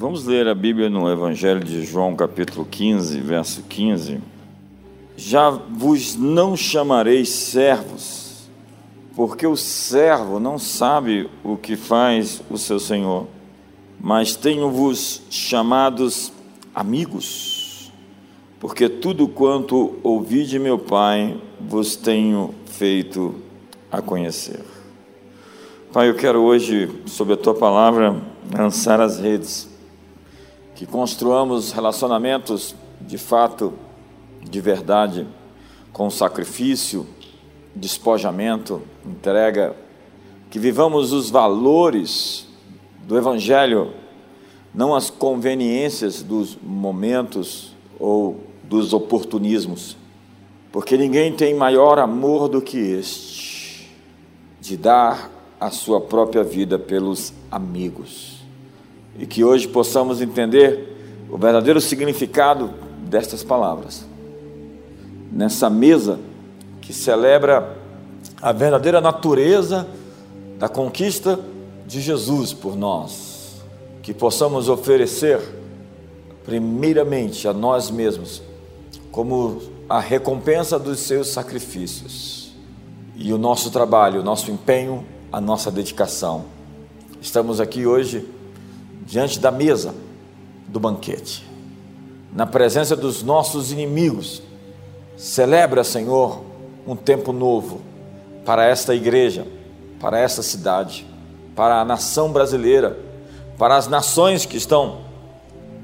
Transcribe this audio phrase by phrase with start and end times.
[0.00, 4.20] Vamos ler a Bíblia no Evangelho de João, capítulo 15, verso 15.
[5.16, 8.48] Já vos não chamareis servos,
[9.16, 13.26] porque o servo não sabe o que faz o seu senhor,
[14.00, 16.32] mas tenho-vos chamados
[16.72, 17.92] amigos,
[18.60, 23.34] porque tudo quanto ouvi de meu Pai vos tenho feito
[23.90, 24.60] a conhecer.
[25.92, 28.14] Pai, eu quero hoje, sob a tua palavra,
[28.56, 29.67] lançar as redes
[30.78, 33.72] que construamos relacionamentos de fato,
[34.40, 35.26] de verdade,
[35.92, 37.04] com sacrifício,
[37.74, 39.74] despojamento, entrega,
[40.48, 42.46] que vivamos os valores
[43.08, 43.92] do Evangelho,
[44.72, 49.96] não as conveniências dos momentos ou dos oportunismos,
[50.70, 53.90] porque ninguém tem maior amor do que este,
[54.60, 58.37] de dar a sua própria vida pelos amigos
[59.18, 62.70] e que hoje possamos entender o verdadeiro significado
[63.02, 64.06] destas palavras.
[65.32, 66.18] Nessa mesa
[66.80, 67.76] que celebra
[68.40, 69.86] a verdadeira natureza
[70.58, 71.38] da conquista
[71.86, 73.62] de Jesus por nós,
[74.02, 75.40] que possamos oferecer,
[76.44, 78.42] primeiramente, a nós mesmos,
[79.10, 82.52] como a recompensa dos seus sacrifícios,
[83.16, 86.44] e o nosso trabalho, o nosso empenho, a nossa dedicação.
[87.20, 88.24] Estamos aqui hoje
[89.08, 89.94] diante da mesa
[90.68, 91.44] do banquete,
[92.30, 94.42] na presença dos nossos inimigos.
[95.16, 96.42] Celebra, Senhor,
[96.86, 97.80] um tempo novo
[98.44, 99.46] para esta igreja,
[99.98, 101.06] para esta cidade,
[101.56, 102.98] para a nação brasileira,
[103.56, 104.98] para as nações que estão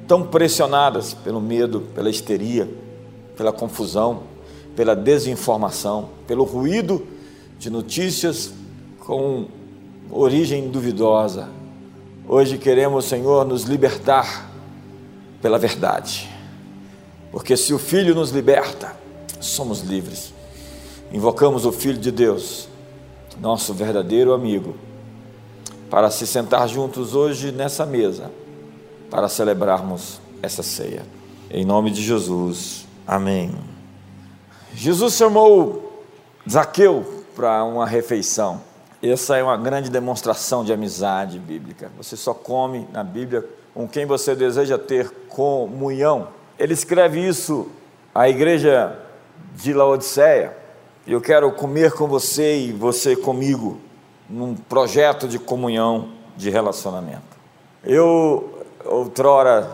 [0.07, 2.69] tão pressionadas pelo medo, pela histeria,
[3.37, 4.23] pela confusão,
[4.77, 7.07] pela desinformação, pelo ruído
[7.59, 8.53] de notícias
[9.01, 9.47] com
[10.11, 11.49] origem duvidosa,
[12.27, 14.51] Hoje queremos, Senhor, nos libertar
[15.43, 16.31] pela verdade,
[17.31, 18.97] porque se o Filho nos liberta,
[19.41, 20.33] somos livres.
[21.13, 22.67] Invocamos o Filho de Deus,
[23.39, 24.75] nosso verdadeiro amigo,
[25.91, 28.31] para se sentar juntos hoje nessa mesa,
[29.11, 31.03] para celebrarmos essa ceia.
[31.51, 33.55] Em nome de Jesus, amém.
[34.75, 36.03] Jesus chamou
[36.51, 38.63] Zaqueu para uma refeição.
[39.07, 41.93] Essa é uma grande demonstração de amizade bíblica.
[41.99, 43.45] Você só come na Bíblia
[43.75, 46.29] com quem você deseja ter comunhão.
[46.59, 47.69] Ele escreve isso
[48.15, 48.99] à igreja
[49.55, 50.57] de Laodiceia.
[51.07, 53.79] Eu quero comer com você e você comigo
[54.27, 57.37] num projeto de comunhão, de relacionamento.
[57.85, 59.71] Eu, outrora,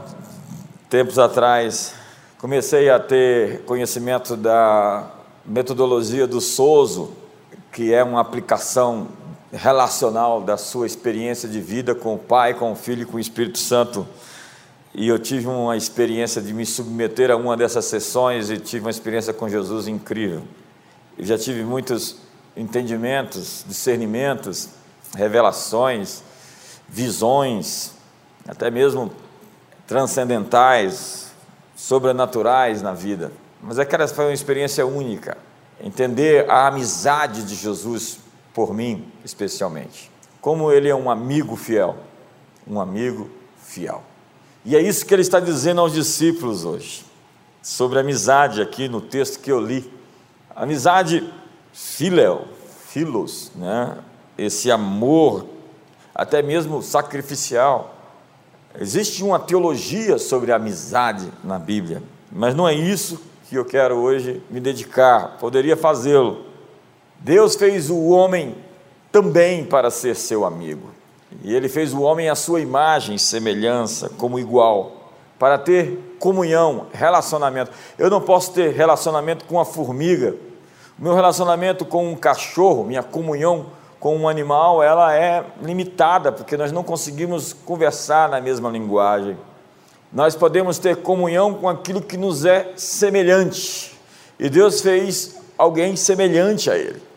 [0.88, 1.94] tempos atrás,
[2.36, 5.08] comecei a ter conhecimento da
[5.46, 7.12] metodologia do Souzo,
[7.70, 9.19] que é uma aplicação
[9.52, 13.20] relacional da sua experiência de vida com o Pai, com o Filho e com o
[13.20, 14.06] Espírito Santo.
[14.94, 18.90] E eu tive uma experiência de me submeter a uma dessas sessões e tive uma
[18.90, 20.42] experiência com Jesus incrível.
[21.18, 22.16] Eu já tive muitos
[22.56, 24.70] entendimentos, discernimentos,
[25.16, 26.22] revelações,
[26.88, 27.92] visões,
[28.46, 29.12] até mesmo
[29.86, 31.32] transcendentais,
[31.76, 33.32] sobrenaturais na vida.
[33.62, 35.36] Mas aquela foi uma experiência única.
[35.82, 38.18] Entender a amizade de Jesus
[38.54, 40.10] por mim especialmente.
[40.40, 41.96] Como ele é um amigo fiel,
[42.66, 43.30] um amigo
[43.62, 44.02] fiel.
[44.64, 47.04] E é isso que ele está dizendo aos discípulos hoje,
[47.62, 49.90] sobre amizade aqui no texto que eu li.
[50.54, 51.32] Amizade
[51.72, 52.46] filéu,
[52.88, 53.98] filos, né?
[54.36, 55.46] esse amor,
[56.14, 57.94] até mesmo sacrificial.
[58.78, 64.42] Existe uma teologia sobre amizade na Bíblia, mas não é isso que eu quero hoje
[64.50, 65.38] me dedicar.
[65.38, 66.46] Poderia fazê-lo,
[67.22, 68.56] Deus fez o homem
[69.12, 70.90] também para ser seu amigo.
[71.44, 74.92] E ele fez o homem à sua imagem e semelhança, como igual,
[75.38, 77.72] para ter comunhão, relacionamento.
[77.98, 80.34] Eu não posso ter relacionamento com a formiga.
[80.98, 83.66] O meu relacionamento com um cachorro, minha comunhão
[83.98, 89.36] com um animal, ela é limitada, porque nós não conseguimos conversar na mesma linguagem.
[90.10, 93.94] Nós podemos ter comunhão com aquilo que nos é semelhante.
[94.38, 97.09] E Deus fez alguém semelhante a ele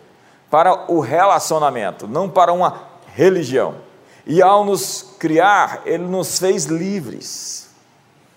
[0.54, 2.84] para o relacionamento, não para uma
[3.16, 3.78] religião.
[4.24, 7.72] E ao nos criar, ele nos fez livres.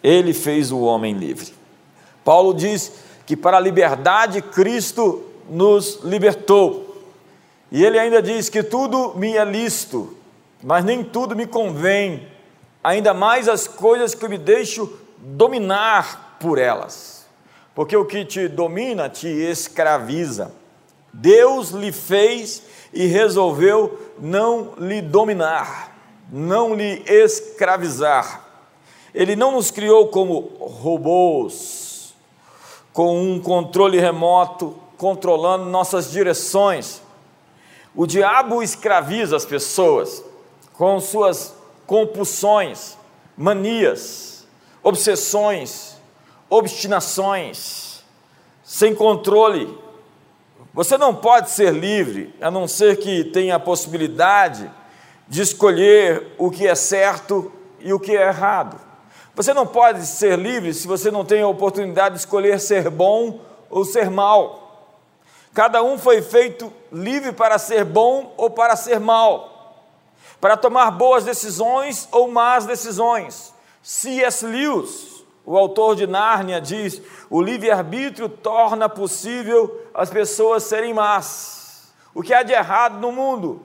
[0.02, 1.52] Ele fez o homem livre.
[2.24, 2.90] Paulo diz
[3.26, 7.04] que para a liberdade Cristo nos libertou.
[7.70, 10.16] E ele ainda diz que tudo me é lícito,
[10.62, 12.26] mas nem tudo me convém,
[12.82, 17.26] ainda mais as coisas que eu me deixo dominar por elas.
[17.74, 20.50] Porque o que te domina te escraviza.
[21.18, 25.96] Deus lhe fez e resolveu não lhe dominar,
[26.30, 28.44] não lhe escravizar.
[29.14, 32.14] Ele não nos criou como robôs,
[32.92, 37.02] com um controle remoto controlando nossas direções.
[37.94, 40.22] O diabo escraviza as pessoas
[40.74, 41.54] com suas
[41.86, 42.96] compulsões,
[43.36, 44.46] manias,
[44.82, 45.96] obsessões,
[46.50, 48.04] obstinações,
[48.62, 49.85] sem controle.
[50.76, 54.70] Você não pode ser livre, a não ser que tenha a possibilidade
[55.26, 57.50] de escolher o que é certo
[57.80, 58.78] e o que é errado.
[59.34, 63.40] Você não pode ser livre se você não tem a oportunidade de escolher ser bom
[63.70, 64.92] ou ser mal.
[65.54, 69.82] Cada um foi feito livre para ser bom ou para ser mal,
[70.38, 73.54] para tomar boas decisões ou más decisões.
[73.82, 74.44] C.S.
[74.44, 77.00] Lewis, o autor de Nárnia, diz:
[77.30, 81.92] o livre-arbítrio torna possível as pessoas serem más.
[82.14, 83.62] O que há de errado no mundo?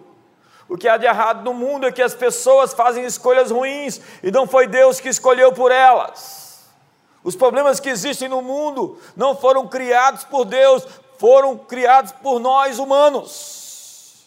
[0.68, 4.32] O que há de errado no mundo é que as pessoas fazem escolhas ruins e
[4.32, 6.62] não foi Deus que escolheu por elas.
[7.22, 10.88] Os problemas que existem no mundo não foram criados por Deus,
[11.20, 14.26] foram criados por nós humanos.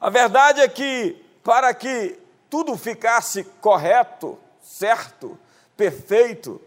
[0.00, 2.18] A verdade é que, para que
[2.48, 5.38] tudo ficasse correto, certo,
[5.76, 6.60] perfeito,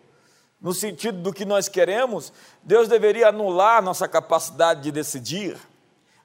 [0.59, 2.33] no sentido do que nós queremos,
[2.63, 5.57] Deus deveria anular nossa capacidade de decidir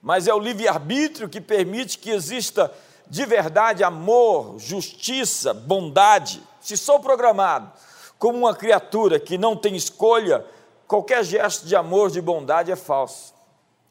[0.02, 2.74] mas é o livre-arbítrio que permite que exista
[3.06, 6.42] de verdade amor, justiça, bondade.
[6.60, 7.70] Se sou programado
[8.18, 10.44] como uma criatura que não tem escolha,
[10.88, 13.32] qualquer gesto de amor, de bondade é falso.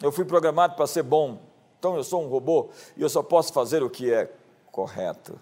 [0.02, 1.40] Eu fui programado para ser bom,
[1.80, 4.30] então eu sou um robô e eu só posso fazer o que é
[4.70, 5.40] correto.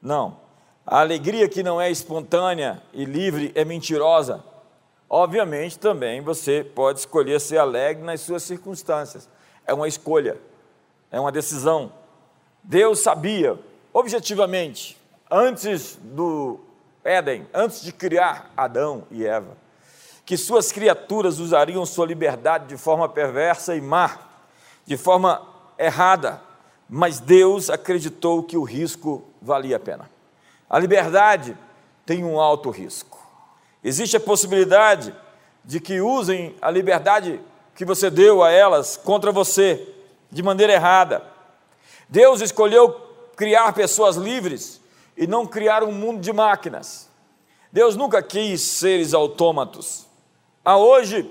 [0.00, 0.45] Não.
[0.86, 4.44] A alegria que não é espontânea e livre é mentirosa.
[5.10, 9.28] Obviamente, também você pode escolher ser alegre nas suas circunstâncias
[9.66, 10.38] é uma escolha,
[11.10, 11.92] é uma decisão.
[12.62, 13.58] Deus sabia,
[13.92, 14.96] objetivamente,
[15.30, 16.60] antes do
[17.04, 19.56] Éden, antes de criar Adão e Eva,
[20.24, 24.18] que suas criaturas usariam sua liberdade de forma perversa e má,
[24.84, 25.42] de forma
[25.78, 26.40] errada,
[26.88, 30.15] mas Deus acreditou que o risco valia a pena.
[30.68, 31.56] A liberdade
[32.04, 33.18] tem um alto risco.
[33.82, 35.14] Existe a possibilidade
[35.64, 37.40] de que usem a liberdade
[37.74, 39.86] que você deu a elas contra você,
[40.30, 41.22] de maneira errada.
[42.08, 42.92] Deus escolheu
[43.36, 44.80] criar pessoas livres
[45.16, 47.08] e não criar um mundo de máquinas.
[47.70, 50.06] Deus nunca quis seres autômatos.
[50.64, 51.30] Há hoje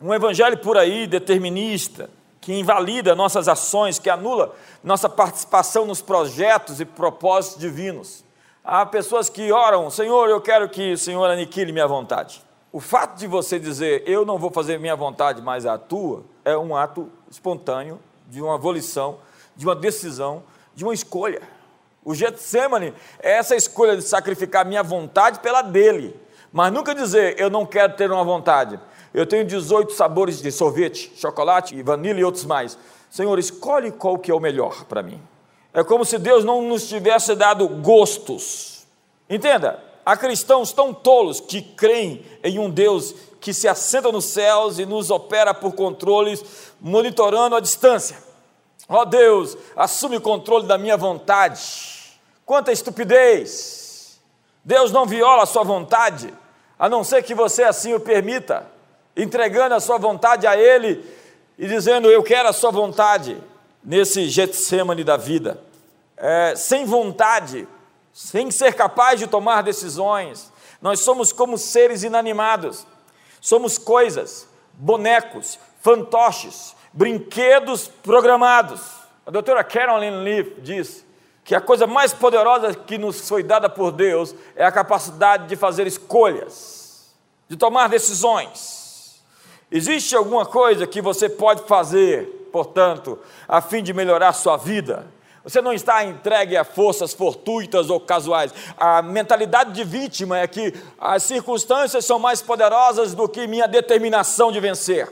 [0.00, 6.80] um evangelho por aí determinista, que invalida nossas ações, que anula nossa participação nos projetos
[6.80, 8.25] e propósitos divinos.
[8.68, 12.42] Há pessoas que oram, Senhor, eu quero que o Senhor aniquile minha vontade.
[12.72, 16.58] O fato de você dizer eu não vou fazer minha vontade, mas a tua, é
[16.58, 19.18] um ato espontâneo de uma volição,
[19.54, 20.42] de uma decisão,
[20.74, 21.42] de uma escolha.
[22.04, 26.20] O Getsemane é essa escolha de sacrificar minha vontade pela dele,
[26.52, 28.80] mas nunca dizer eu não quero ter uma vontade.
[29.14, 32.76] Eu tenho 18 sabores de sorvete, chocolate e vanilha e outros mais.
[33.08, 35.22] Senhor, escolhe qual que é o melhor para mim.
[35.76, 38.86] É como se Deus não nos tivesse dado gostos.
[39.28, 39.78] Entenda?
[40.06, 44.86] Há cristãos tão tolos que creem em um Deus que se assenta nos céus e
[44.86, 48.16] nos opera por controles, monitorando a distância.
[48.88, 51.60] Ó oh Deus, assume o controle da minha vontade.
[52.46, 54.18] Quanta estupidez!
[54.64, 56.32] Deus não viola a sua vontade,
[56.78, 58.66] a não ser que você assim o permita,
[59.14, 61.04] entregando a sua vontade a Ele
[61.58, 63.36] e dizendo: Eu quero a sua vontade,
[63.84, 65.65] nesse Getsemane da vida.
[66.16, 67.68] É, sem vontade,
[68.12, 70.52] sem ser capaz de tomar decisões.
[70.80, 72.86] Nós somos como seres inanimados,
[73.40, 78.80] somos coisas, bonecos, fantoches, brinquedos programados.
[79.26, 81.04] A doutora Carolyn Leaf diz
[81.44, 85.54] que a coisa mais poderosa que nos foi dada por Deus é a capacidade de
[85.54, 87.14] fazer escolhas,
[87.48, 89.22] de tomar decisões.
[89.70, 95.06] Existe alguma coisa que você pode fazer, portanto, a fim de melhorar sua vida?
[95.46, 98.52] Você não está entregue a forças fortuitas ou casuais.
[98.76, 104.50] A mentalidade de vítima é que as circunstâncias são mais poderosas do que minha determinação
[104.50, 105.08] de vencer.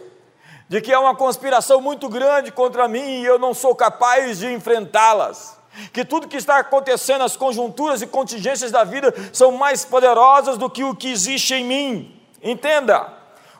[0.68, 4.52] De que há uma conspiração muito grande contra mim e eu não sou capaz de
[4.52, 5.56] enfrentá-las.
[5.92, 10.68] Que tudo que está acontecendo, as conjunturas e contingências da vida são mais poderosas do
[10.68, 12.20] que o que existe em mim.
[12.42, 13.06] Entenda,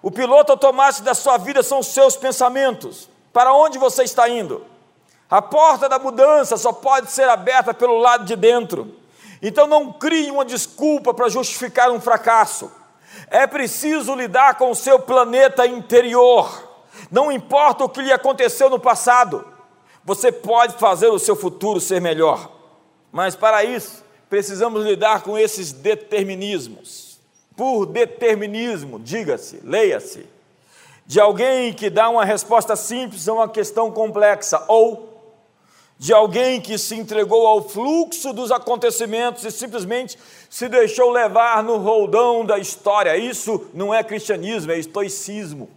[0.02, 3.08] o piloto automático da sua vida são os seus pensamentos.
[3.32, 4.73] Para onde você está indo?
[5.30, 8.94] A porta da mudança só pode ser aberta pelo lado de dentro.
[9.40, 12.70] Então não crie uma desculpa para justificar um fracasso.
[13.30, 16.70] É preciso lidar com o seu planeta interior.
[17.10, 19.44] Não importa o que lhe aconteceu no passado,
[20.04, 22.50] você pode fazer o seu futuro ser melhor.
[23.10, 27.18] Mas para isso, precisamos lidar com esses determinismos.
[27.56, 30.26] Por determinismo, diga-se, leia-se,
[31.06, 35.13] de alguém que dá uma resposta simples a uma questão complexa, ou
[35.98, 40.18] de alguém que se entregou ao fluxo dos acontecimentos e simplesmente
[40.50, 43.16] se deixou levar no roldão da história.
[43.16, 45.70] Isso não é cristianismo, é estoicismo.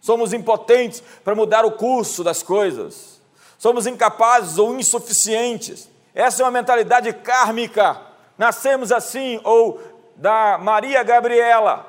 [0.00, 3.20] Somos impotentes para mudar o curso das coisas.
[3.56, 5.88] Somos incapazes ou insuficientes.
[6.14, 8.00] Essa é uma mentalidade kármica.
[8.36, 9.80] Nascemos assim, ou
[10.16, 11.86] da Maria Gabriela.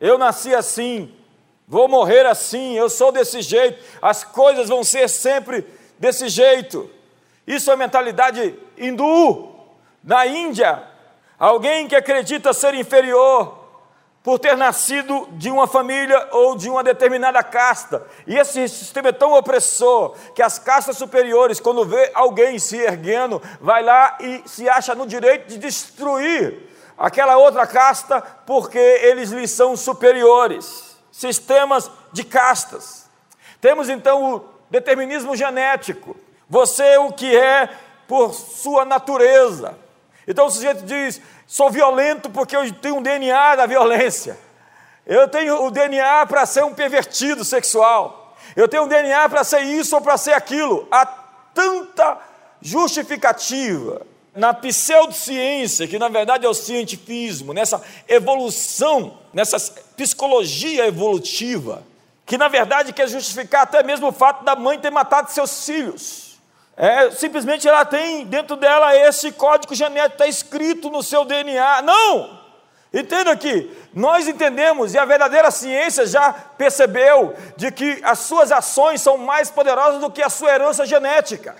[0.00, 1.14] Eu nasci assim,
[1.68, 5.64] vou morrer assim, eu sou desse jeito, as coisas vão ser sempre
[5.98, 6.90] desse jeito.
[7.46, 9.50] Isso é mentalidade hindu.
[10.02, 10.82] Na Índia,
[11.38, 13.64] alguém que acredita ser inferior
[14.24, 18.02] por ter nascido de uma família ou de uma determinada casta.
[18.26, 23.40] E esse sistema é tão opressor que as castas superiores, quando vê alguém se erguendo,
[23.60, 29.50] vai lá e se acha no direito de destruir aquela outra casta porque eles lhes
[29.50, 30.96] são superiores.
[31.12, 33.04] Sistemas de castas.
[33.60, 36.16] Temos então o determinismo genético.
[36.48, 37.68] Você é o que é
[38.08, 39.78] por sua natureza.
[40.26, 44.36] Então o sujeito diz: sou violento porque eu tenho um DNA da violência.
[45.06, 48.36] Eu tenho o DNA para ser um pervertido sexual.
[48.56, 50.88] Eu tenho um DNA para ser isso ou para ser aquilo.
[50.90, 52.18] Há tanta
[52.60, 54.04] justificativa
[54.34, 59.60] na pseudociência, que na verdade é o cientifismo, nessa evolução, nessa
[59.96, 61.84] psicologia evolutiva,
[62.26, 66.40] que na verdade quer justificar até mesmo o fato da mãe ter matado seus filhos.
[66.76, 71.82] É, simplesmente ela tem dentro dela esse código genético, está escrito no seu DNA.
[71.82, 72.44] Não!
[72.92, 79.00] Entenda aqui, nós entendemos e a verdadeira ciência já percebeu de que as suas ações
[79.00, 81.56] são mais poderosas do que a sua herança genética.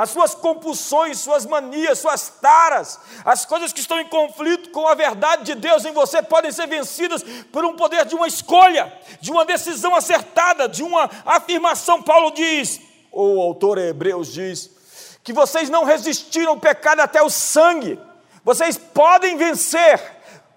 [0.00, 4.94] As suas compulsões, suas manias, suas taras, as coisas que estão em conflito com a
[4.94, 8.90] verdade de Deus em você podem ser vencidas por um poder de uma escolha,
[9.20, 12.02] de uma decisão acertada, de uma afirmação.
[12.02, 12.80] Paulo diz:
[13.12, 14.70] ou o autor Hebreus diz,
[15.22, 18.00] que vocês não resistiram ao pecado até o sangue,
[18.42, 20.00] vocês podem vencer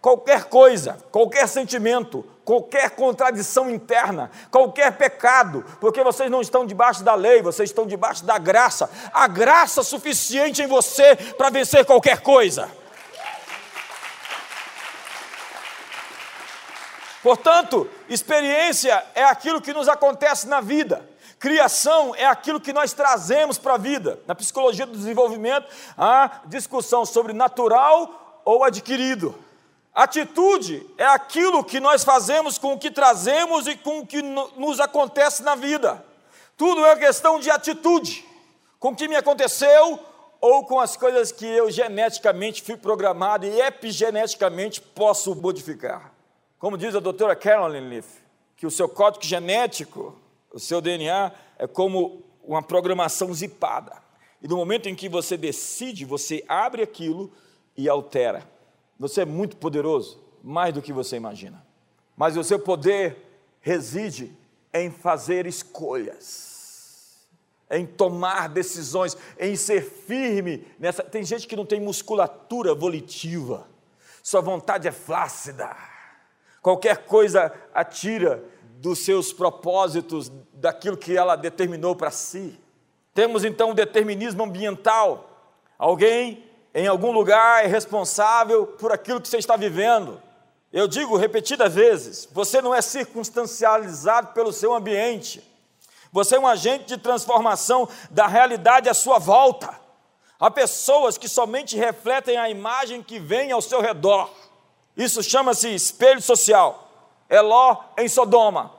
[0.01, 7.15] qualquer coisa, qualquer sentimento, qualquer contradição interna, qualquer pecado, porque vocês não estão debaixo da
[7.15, 12.69] lei, vocês estão debaixo da graça, a graça suficiente em você para vencer qualquer coisa.
[17.21, 21.09] Portanto, experiência é aquilo que nos acontece na vida.
[21.39, 24.19] Criação é aquilo que nós trazemos para a vida.
[24.27, 29.33] Na psicologia do desenvolvimento, há discussão sobre natural ou adquirido.
[29.93, 34.79] Atitude é aquilo que nós fazemos com o que trazemos e com o que nos
[34.79, 36.03] acontece na vida.
[36.57, 38.25] Tudo é questão de atitude.
[38.79, 39.99] Com o que me aconteceu
[40.41, 46.11] ou com as coisas que eu geneticamente fui programado e epigeneticamente posso modificar.
[46.57, 48.07] Como diz a doutora Carolyn Leaf,
[48.57, 50.17] que o seu código genético
[50.53, 53.97] o seu DNA é como uma programação zipada.
[54.39, 57.31] E no momento em que você decide, você abre aquilo
[57.75, 58.47] e altera.
[58.99, 61.65] Você é muito poderoso, mais do que você imagina.
[62.15, 63.17] Mas o seu poder
[63.59, 64.35] reside
[64.73, 67.27] em fazer escolhas,
[67.69, 71.03] em tomar decisões, em ser firme nessa.
[71.03, 73.67] Tem gente que não tem musculatura volitiva,
[74.21, 75.75] sua vontade é flácida.
[76.61, 78.43] Qualquer coisa atira
[78.79, 82.57] dos seus propósitos, daquilo que ela determinou para si.
[83.13, 85.29] Temos então o determinismo ambiental.
[85.77, 90.21] Alguém em algum lugar é responsável por aquilo que você está vivendo.
[90.71, 95.47] Eu digo repetidas vezes: você não é circunstancializado pelo seu ambiente.
[96.11, 99.79] Você é um agente de transformação da realidade à sua volta.
[100.39, 104.29] Há pessoas que somente refletem a imagem que vem ao seu redor.
[104.95, 106.87] Isso chama-se espelho social.
[107.29, 108.71] Eló em Sodoma.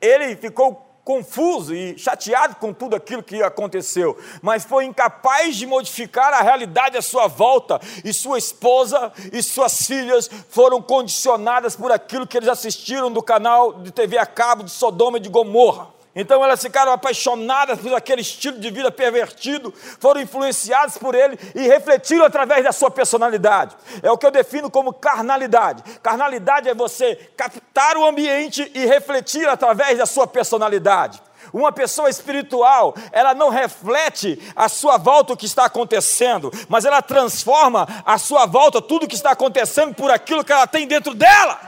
[0.00, 6.32] Ele ficou confuso e chateado com tudo aquilo que aconteceu, mas foi incapaz de modificar
[6.32, 12.26] a realidade à sua volta, e sua esposa e suas filhas foram condicionadas por aquilo
[12.26, 15.99] que eles assistiram do canal de TV a cabo de Sodoma e de Gomorra.
[16.14, 21.68] Então elas ficaram apaixonadas por aquele estilo de vida pervertido, foram influenciadas por ele e
[21.68, 23.76] refletiram através da sua personalidade.
[24.02, 25.82] É o que eu defino como carnalidade.
[26.02, 31.22] Carnalidade é você captar o ambiente e refletir através da sua personalidade.
[31.52, 37.02] Uma pessoa espiritual, ela não reflete a sua volta o que está acontecendo, mas ela
[37.02, 41.14] transforma a sua volta tudo o que está acontecendo por aquilo que ela tem dentro
[41.14, 41.58] dela.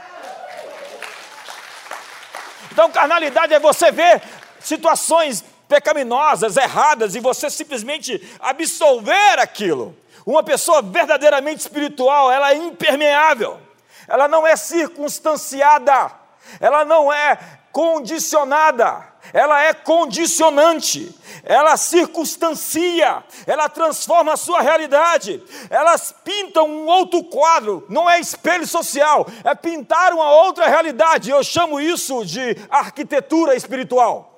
[2.73, 4.19] Então, carnalidade é você ver
[4.59, 9.95] situações pecaminosas, erradas, e você simplesmente absolver aquilo.
[10.25, 13.59] Uma pessoa verdadeiramente espiritual, ela é impermeável,
[14.07, 16.11] ela não é circunstanciada,
[16.59, 17.37] ela não é
[17.71, 27.23] condicionada, ela é condicionante, ela circunstancia, ela transforma a sua realidade, elas pintam um outro
[27.23, 31.29] quadro, não é espelho social, é pintar uma outra realidade.
[31.29, 34.31] Eu chamo isso de arquitetura espiritual.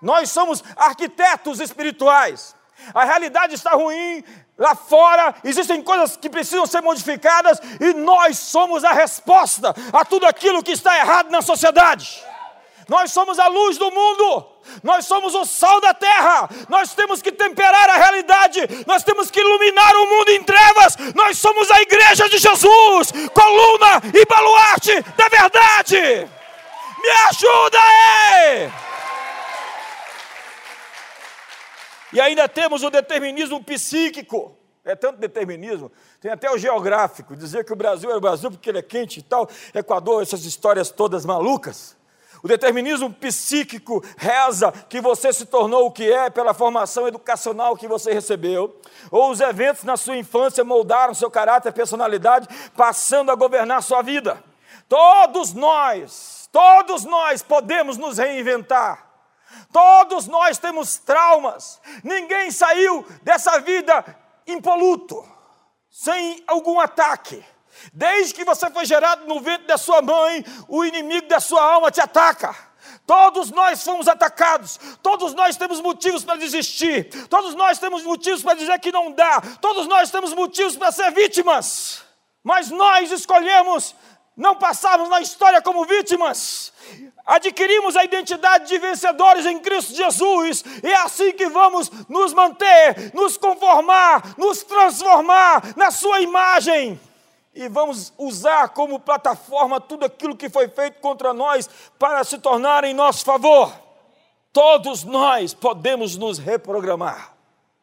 [0.00, 2.54] Nós somos arquitetos espirituais.
[2.92, 4.22] A realidade está ruim,
[4.58, 10.26] lá fora existem coisas que precisam ser modificadas e nós somos a resposta a tudo
[10.26, 12.22] aquilo que está errado na sociedade.
[12.88, 14.46] Nós somos a luz do mundo,
[14.82, 19.40] nós somos o sal da terra, nós temos que temperar a realidade, nós temos que
[19.40, 25.28] iluminar o mundo em trevas, nós somos a igreja de Jesus, coluna e baluarte da
[25.28, 26.28] verdade.
[27.02, 28.72] Me ajuda aí!
[32.12, 34.56] E ainda temos o determinismo psíquico.
[34.84, 38.68] É tanto determinismo, tem até o geográfico, dizer que o Brasil é o Brasil porque
[38.68, 41.96] ele é quente e tal, Equador, essas histórias todas malucas.
[42.44, 47.88] O determinismo psíquico reza que você se tornou o que é pela formação educacional que
[47.88, 48.78] você recebeu,
[49.10, 52.46] ou os eventos na sua infância moldaram seu caráter e personalidade,
[52.76, 54.44] passando a governar sua vida.
[54.86, 59.06] Todos nós, todos nós podemos nos reinventar.
[59.72, 61.80] Todos nós temos traumas.
[62.02, 64.04] Ninguém saiu dessa vida
[64.46, 65.26] impoluto,
[65.88, 67.42] sem algum ataque.
[67.92, 71.90] Desde que você foi gerado no ventre da sua mãe, o inimigo da sua alma
[71.90, 72.54] te ataca.
[73.06, 78.54] Todos nós fomos atacados, todos nós temos motivos para desistir, todos nós temos motivos para
[78.54, 82.02] dizer que não dá, todos nós temos motivos para ser vítimas,
[82.42, 83.94] mas nós escolhemos
[84.34, 86.72] não passarmos na história como vítimas,
[87.26, 93.12] adquirimos a identidade de vencedores em Cristo Jesus, e é assim que vamos nos manter,
[93.14, 96.98] nos conformar, nos transformar na Sua imagem
[97.54, 101.68] e vamos usar como plataforma tudo aquilo que foi feito contra nós
[101.98, 103.72] para se tornar em nosso favor.
[104.52, 107.34] Todos nós podemos nos reprogramar.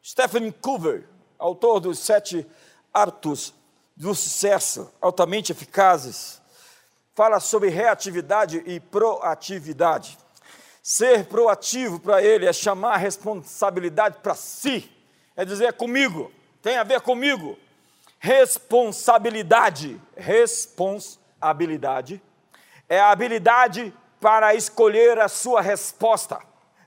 [0.04, 1.08] Stephen Coover,
[1.38, 2.46] autor dos sete
[2.92, 3.54] hábitos
[3.96, 6.40] do sucesso altamente eficazes,
[7.14, 10.18] fala sobre reatividade e proatividade.
[10.82, 14.90] Ser proativo para ele é chamar a responsabilidade para si,
[15.36, 17.56] é dizer é comigo, tem a ver comigo
[18.22, 20.00] responsabilidade.
[20.16, 22.22] Responsabilidade
[22.88, 26.38] é a habilidade para escolher a sua resposta.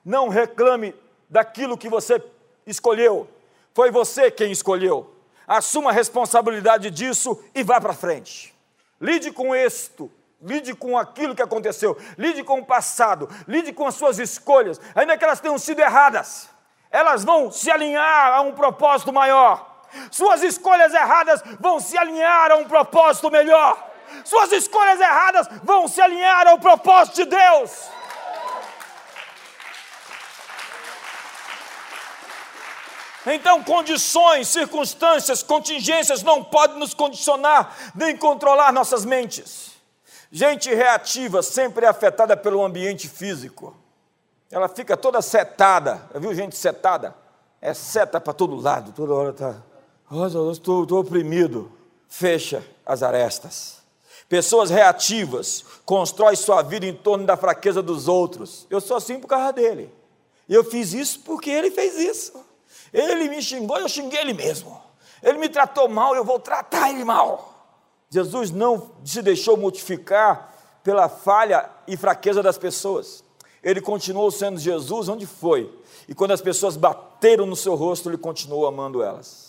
[0.03, 0.95] Não reclame
[1.29, 2.23] daquilo que você
[2.65, 3.27] escolheu.
[3.73, 5.13] Foi você quem escolheu.
[5.45, 8.55] Assuma a responsabilidade disso e vá para frente.
[9.01, 10.09] Lide com isto,
[10.41, 15.17] lide com aquilo que aconteceu, lide com o passado, lide com as suas escolhas, ainda
[15.17, 16.49] que elas tenham sido erradas.
[16.89, 19.74] Elas vão se alinhar a um propósito maior.
[20.11, 23.91] Suas escolhas erradas vão se alinhar a um propósito melhor.
[24.23, 27.71] Suas escolhas erradas vão se alinhar ao propósito de Deus.
[33.27, 39.71] Então, condições, circunstâncias, contingências não podem nos condicionar nem controlar nossas mentes.
[40.31, 43.75] Gente reativa sempre é afetada pelo ambiente físico.
[44.51, 46.07] Ela fica toda setada.
[46.13, 47.15] Já viu gente setada?
[47.59, 49.55] É seta para todo lado, toda hora está
[50.17, 51.69] Oh, estou, estou oprimido.
[52.07, 53.79] Fecha as arestas.
[54.29, 58.65] Pessoas reativas constroem sua vida em torno da fraqueza dos outros.
[58.69, 59.93] Eu sou assim por causa dele.
[60.47, 62.33] Eu fiz isso porque ele fez isso.
[62.93, 64.81] Ele me xingou, eu xinguei ele mesmo.
[65.21, 67.53] Ele me tratou mal, eu vou tratar ele mal.
[68.09, 73.21] Jesus não se deixou mortificar pela falha e fraqueza das pessoas.
[73.61, 75.77] Ele continuou sendo Jesus onde foi.
[76.07, 79.44] E quando as pessoas bateram no seu rosto, ele continuou amando elas.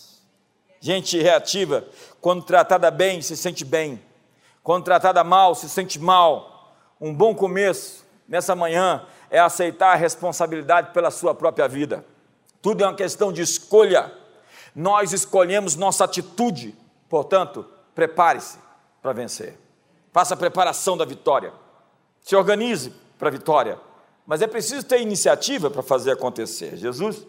[0.86, 1.84] Gente reativa,
[2.20, 4.00] quando tratada bem, se sente bem.
[4.62, 6.78] Quando tratada mal, se sente mal.
[7.00, 12.06] Um bom começo nessa manhã é aceitar a responsabilidade pela sua própria vida.
[12.62, 14.12] Tudo é uma questão de escolha.
[14.76, 16.72] Nós escolhemos nossa atitude.
[17.08, 18.56] Portanto, prepare-se
[19.02, 19.58] para vencer.
[20.12, 21.52] Faça a preparação da vitória.
[22.20, 23.80] Se organize para a vitória.
[24.24, 26.76] Mas é preciso ter iniciativa para fazer acontecer.
[26.76, 27.26] Jesus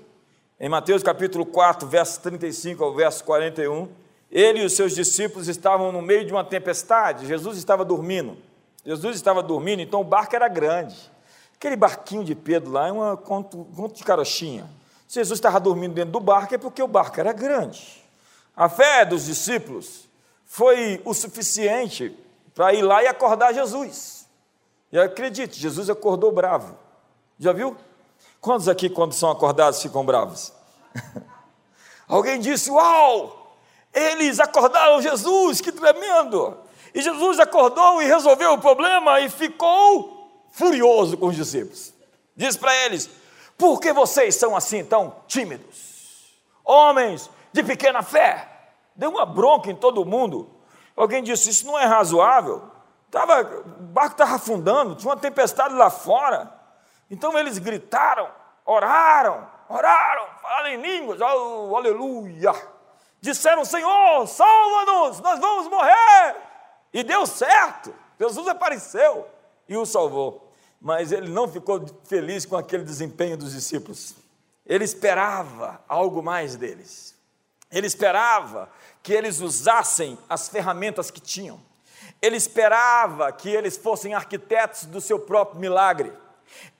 [0.60, 3.90] em Mateus capítulo 4, verso 35 ao verso 41,
[4.32, 8.38] ele e os seus discípulos estavam no meio de uma tempestade, Jesus estava dormindo.
[8.84, 11.12] Jesus estava dormindo, então o barco era grande.
[11.56, 14.68] Aquele barquinho de Pedro lá é um conto, de carochinha.
[15.08, 18.04] Se Jesus estava dormindo dentro do barco é porque o barco era grande.
[18.56, 20.10] A fé dos discípulos
[20.46, 22.18] foi o suficiente
[22.56, 24.28] para ir lá e acordar Jesus.
[24.92, 26.78] E acredite, Jesus acordou bravo.
[27.38, 27.78] Já viu?
[28.42, 30.54] Quantos aqui, quando são acordados, ficam bravos?
[32.08, 33.56] Alguém disse: Uau!
[33.94, 36.58] Eles acordaram Jesus, que tremendo!
[36.94, 41.94] E Jesus acordou e resolveu o problema e ficou furioso com os discípulos.
[42.36, 43.10] Diz para eles:
[43.58, 46.36] Por que vocês são assim tão tímidos?
[46.64, 48.48] Homens de pequena fé.
[48.96, 50.50] Deu uma bronca em todo mundo.
[50.96, 52.64] Alguém disse: Isso não é razoável.
[53.12, 53.42] Tava,
[53.80, 56.57] o barco estava afundando, tinha uma tempestade lá fora.
[57.10, 58.30] Então eles gritaram,
[58.66, 62.54] oraram, oraram, falaram em línguas, oh, aleluia.
[63.22, 66.36] Disseram: Senhor, salva-nos, nós vamos morrer.
[66.94, 67.94] E deu certo.
[68.20, 69.28] Jesus apareceu
[69.68, 70.52] e o salvou.
[70.80, 74.16] Mas ele não ficou feliz com aquele desempenho dos discípulos.
[74.66, 77.16] Ele esperava algo mais deles.
[77.72, 78.70] Ele esperava
[79.02, 81.60] que eles usassem as ferramentas que tinham.
[82.22, 86.12] Ele esperava que eles fossem arquitetos do seu próprio milagre.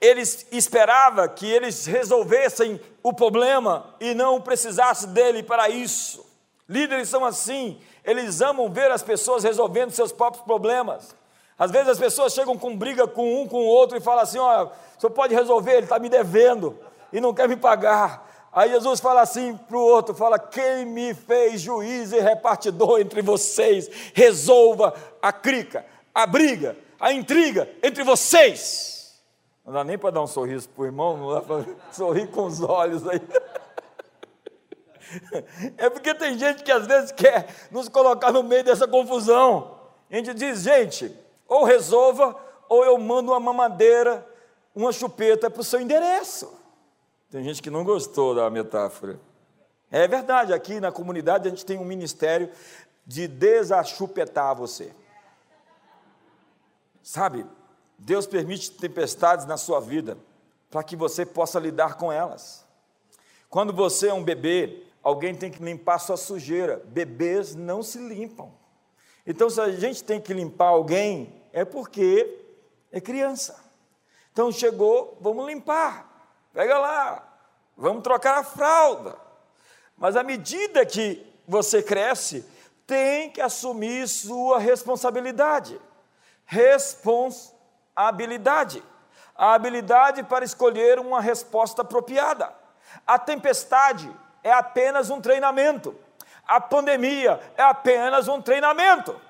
[0.00, 6.26] Ele esperava que eles resolvessem o problema e não precisassem dele para isso.
[6.68, 11.14] Líderes são assim, eles amam ver as pessoas resolvendo seus próprios problemas.
[11.58, 14.38] Às vezes as pessoas chegam com briga com um, com o outro e falam assim:
[14.38, 16.78] o senhor pode resolver, ele está me devendo
[17.12, 18.28] e não quer me pagar.
[18.52, 23.22] Aí Jesus fala assim para o outro: fala, quem me fez juiz e repartidor entre
[23.22, 28.97] vocês, resolva a crica, a briga, a intriga entre vocês.
[29.68, 32.46] Não dá nem para dar um sorriso para o irmão, não dá para sorrir com
[32.46, 33.20] os olhos aí.
[35.78, 39.78] É porque tem gente que às vezes quer nos colocar no meio dessa confusão.
[40.10, 42.36] A gente diz, gente, ou resolva,
[42.68, 44.26] ou eu mando uma mamadeira,
[44.74, 46.52] uma chupeta para o seu endereço.
[47.30, 49.18] Tem gente que não gostou da metáfora.
[49.90, 52.50] É verdade, aqui na comunidade a gente tem um ministério
[53.06, 54.94] de desachupetar você.
[57.02, 57.46] Sabe,
[57.98, 60.16] Deus permite tempestades na sua vida
[60.70, 62.64] para que você possa lidar com elas.
[63.50, 66.82] Quando você é um bebê, alguém tem que limpar sua sujeira.
[66.86, 68.52] Bebês não se limpam.
[69.26, 72.40] Então, se a gente tem que limpar alguém, é porque
[72.92, 73.58] é criança.
[74.32, 76.32] Então, chegou, vamos limpar.
[76.52, 77.40] Pega lá,
[77.76, 79.18] vamos trocar a fralda.
[79.96, 82.44] Mas à medida que você cresce,
[82.86, 85.80] tem que assumir sua responsabilidade.
[86.46, 87.57] Responsabilidade.
[87.98, 92.52] A habilidade para escolher uma resposta apropriada.
[93.04, 94.08] A tempestade
[94.44, 95.96] é apenas um treinamento.
[96.46, 99.20] A pandemia é apenas um treinamento.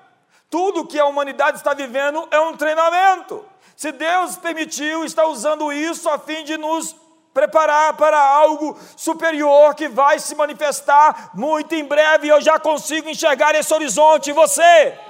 [0.51, 3.43] Tudo que a humanidade está vivendo é um treinamento.
[3.75, 6.95] Se Deus permitiu, está usando isso a fim de nos
[7.33, 12.27] preparar para algo superior que vai se manifestar muito em breve.
[12.27, 14.31] Eu já consigo enxergar esse horizonte.
[14.31, 15.08] Você?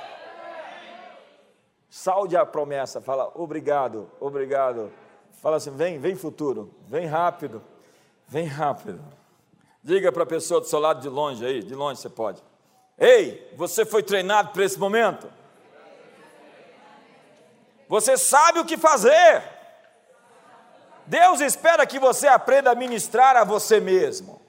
[2.02, 4.90] Salde a promessa, fala obrigado, obrigado.
[5.42, 7.62] Fala assim: vem, vem futuro, vem rápido,
[8.26, 9.04] vem rápido.
[9.84, 12.42] Diga para a pessoa do seu lado de longe aí, de longe você pode.
[12.98, 15.30] Ei, você foi treinado para esse momento?
[17.90, 19.44] Você sabe o que fazer.
[21.06, 24.42] Deus espera que você aprenda a ministrar a você mesmo.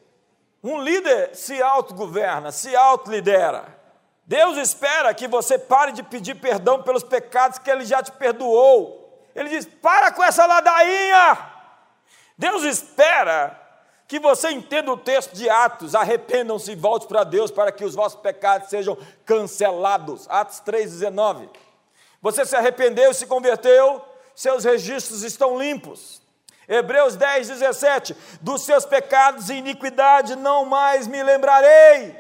[0.63, 3.80] Um líder se autogoverna, se autolidera.
[4.31, 9.29] Deus espera que você pare de pedir perdão pelos pecados que Ele já te perdoou.
[9.35, 11.37] Ele diz: para com essa ladainha.
[12.39, 13.61] Deus espera
[14.07, 17.97] que você entenda o texto de Atos, arrependam-se e volte para Deus para que os
[17.97, 20.29] vossos pecados sejam cancelados.
[20.31, 21.49] Atos 3,19.
[22.23, 24.01] Você se arrependeu, se converteu,
[24.33, 26.23] seus registros estão limpos.
[26.69, 32.20] Hebreus 10, 17: Dos seus pecados e iniquidade não mais me lembrarei.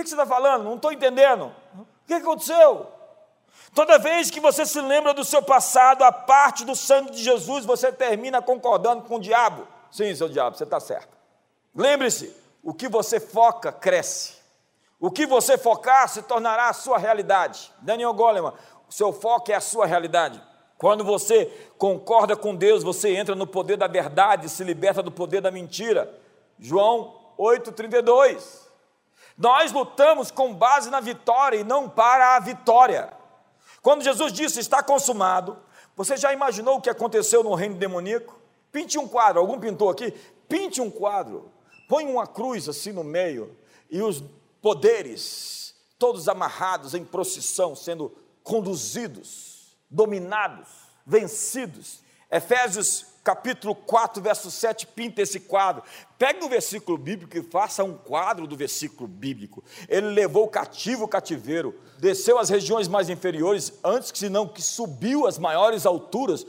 [0.00, 0.64] O que, você está falando?
[0.64, 1.54] Não estou entendendo.
[1.76, 2.86] O que aconteceu?
[3.74, 7.66] Toda vez que você se lembra do seu passado, a parte do sangue de Jesus,
[7.66, 9.68] você termina concordando com o diabo.
[9.90, 11.16] Sim, seu diabo, você está certo.
[11.74, 14.40] Lembre-se: o que você foca, cresce.
[14.98, 17.70] O que você focar se tornará a sua realidade.
[17.80, 18.54] Daniel Goleman,
[18.88, 20.42] o seu foco é a sua realidade.
[20.78, 25.42] Quando você concorda com Deus, você entra no poder da verdade, se liberta do poder
[25.42, 26.18] da mentira.
[26.58, 28.69] João 8,32.
[29.40, 33.10] Nós lutamos com base na vitória e não para a vitória.
[33.80, 35.56] Quando Jesus disse está consumado,
[35.96, 38.38] você já imaginou o que aconteceu no reino demoníaco?
[38.70, 40.10] Pinte um quadro, algum pintou aqui?
[40.46, 41.50] Pinte um quadro,
[41.88, 43.56] põe uma cruz assim no meio
[43.90, 44.22] e os
[44.60, 50.68] poderes, todos amarrados em procissão, sendo conduzidos dominados,
[51.06, 52.02] vencidos.
[52.30, 55.82] Efésios capítulo 4, verso 7, pinta esse quadro.
[56.20, 59.64] Pegue o versículo bíblico e faça um quadro do versículo bíblico.
[59.88, 64.60] Ele levou o cativo o cativeiro, desceu às regiões mais inferiores, antes que senão que
[64.60, 66.44] subiu às maiores alturas,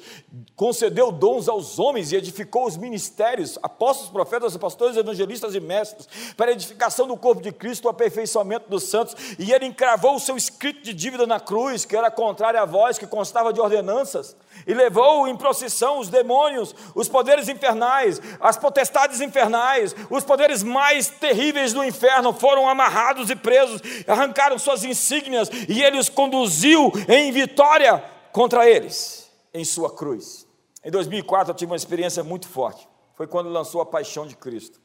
[0.57, 6.05] concedeu dons aos homens e edificou os ministérios, apóstolos, profetas, pastores, evangelistas e mestres,
[6.35, 10.19] para a edificação do corpo de Cristo, o aperfeiçoamento dos santos, e ele encravou o
[10.19, 14.35] seu escrito de dívida na cruz, que era contrário à voz, que constava de ordenanças,
[14.67, 19.60] e levou em procissão os demônios, os poderes infernais, as potestades infernais,
[20.09, 25.97] os poderes mais terríveis do inferno foram amarrados e presos, arrancaram suas insígnias e ele
[25.97, 30.47] os conduziu em vitória contra eles, em sua cruz.
[30.83, 32.87] Em 2004 eu tive uma experiência muito forte.
[33.15, 34.81] Foi quando lançou a Paixão de Cristo.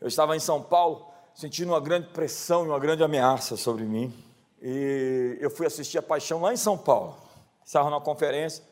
[0.00, 4.12] Eu estava em São Paulo, sentindo uma grande pressão e uma grande ameaça sobre mim.
[4.60, 7.16] E eu fui assistir a Paixão lá em São Paulo.
[7.64, 8.64] Estava numa conferência.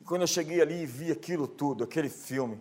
[0.00, 2.60] E quando eu cheguei ali e vi aquilo tudo, aquele filme,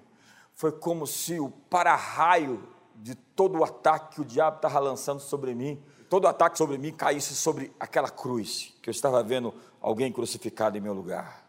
[0.57, 2.61] foi como se o para-raio
[2.95, 6.91] de todo o ataque que o diabo estava lançando sobre mim todo ataque sobre mim
[6.91, 11.45] caísse sobre aquela cruz, que eu estava vendo alguém crucificado em meu lugar.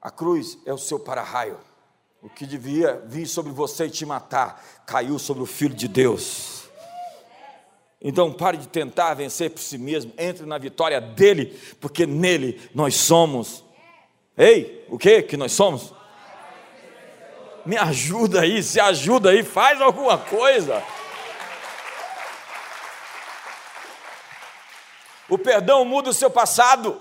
[0.00, 1.58] A cruz é o seu para-raio.
[2.22, 6.64] O que devia vir sobre você e te matar, caiu sobre o Filho de Deus.
[8.00, 12.96] Então pare de tentar vencer por si mesmo, entre na vitória dele, porque nele nós
[12.96, 13.64] somos.
[14.36, 15.92] Ei, o que que nós somos?
[17.64, 20.82] Me ajuda aí, se ajuda aí, faz alguma coisa.
[25.28, 27.00] O perdão muda o seu passado.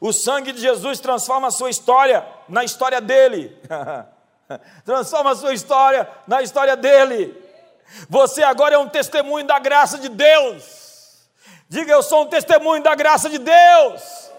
[0.00, 3.54] O sangue de Jesus transforma a sua história na história dele.
[4.84, 7.36] transforma a sua história na história dele.
[8.08, 11.28] Você agora é um testemunho da graça de Deus.
[11.68, 14.29] Diga, eu sou um testemunho da graça de Deus.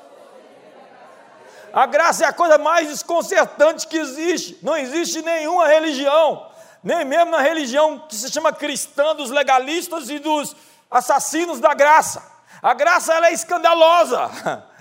[1.74, 4.58] A graça é a coisa mais desconcertante que existe.
[4.62, 6.50] Não existe nenhuma religião,
[6.84, 10.56] nem mesmo na religião que se chama cristã dos legalistas e dos
[10.90, 12.32] assassinos da graça
[12.62, 14.30] a graça ela é escandalosa.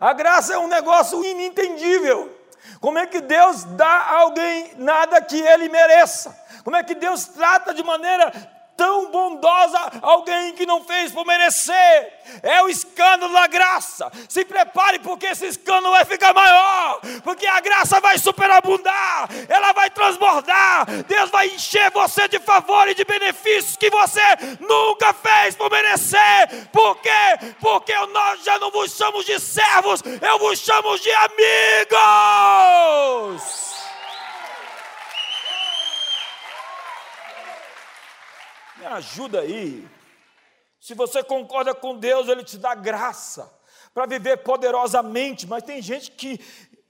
[0.00, 2.32] A graça é um negócio inentendível.
[2.78, 6.36] Como é que Deus dá a alguém nada que ele mereça?
[6.62, 8.30] Como é que Deus trata de maneira
[8.76, 12.12] tão bondosa alguém que não fez por merecer.
[12.42, 14.10] É o escândalo da graça.
[14.28, 17.00] Se prepare, porque esse escândalo vai ficar maior.
[17.22, 20.86] Porque a graça vai superabundar, ela vai transbordar.
[21.06, 24.20] Deus vai encher você de favor e de benefícios que você
[24.60, 26.66] nunca fez por merecer.
[26.72, 27.10] Por quê?
[27.60, 32.16] Porque nós já não vos chamamos de servos, eu vos chamo de amigos.
[38.86, 39.88] Me ajuda aí.
[40.78, 43.52] Se você concorda com Deus, Ele te dá graça
[43.92, 46.38] para viver poderosamente, mas tem gente que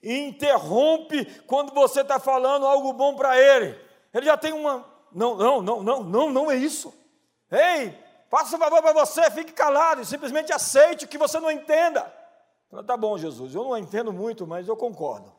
[0.02, 3.80] interrompe quando você está falando algo bom para ele.
[4.12, 4.85] Ele já tem uma.
[5.11, 6.92] Não, não, não, não, não, não é isso.
[7.50, 7.96] Ei,
[8.28, 12.12] faça um favor para você, fique calado e simplesmente aceite o que você não entenda.
[12.70, 15.32] Fala, tá bom, Jesus, eu não entendo muito, mas eu concordo.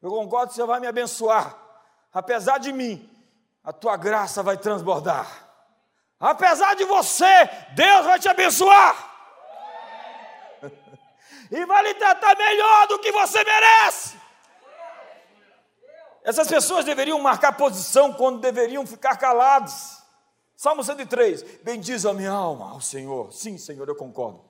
[0.00, 1.58] Eu concordo que você vai me abençoar.
[2.12, 3.06] Apesar de mim,
[3.62, 5.49] a tua graça vai transbordar.
[6.20, 9.08] Apesar de você, Deus vai te abençoar.
[11.52, 14.16] E vai lhe tratar melhor do que você merece.
[16.22, 19.98] Essas pessoas deveriam marcar posição quando deveriam ficar calados.
[20.56, 23.32] Salmo 103: Bendiz a minha alma ao Senhor.
[23.32, 24.44] Sim, Senhor, eu concordo.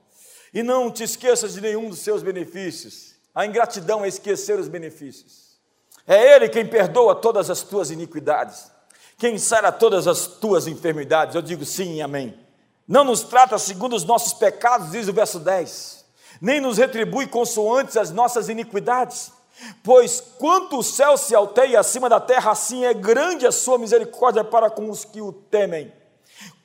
[0.52, 3.14] E não te esqueças de nenhum dos seus benefícios.
[3.34, 5.58] A ingratidão é esquecer os benefícios.
[6.06, 8.70] É Ele quem perdoa todas as tuas iniquidades
[9.20, 11.34] quem sara todas as tuas enfermidades?
[11.34, 12.34] Eu digo sim amém.
[12.88, 16.04] Não nos trata segundo os nossos pecados, diz o verso 10,
[16.40, 19.30] nem nos retribui consoantes as nossas iniquidades.
[19.84, 24.42] Pois quanto o céu se alteia acima da terra, assim é grande a sua misericórdia
[24.42, 25.92] para com os que o temem.